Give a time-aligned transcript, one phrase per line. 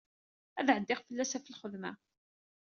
[0.59, 1.91] Ad d-ɛeddiɣ fell-as ɣef lxemsa.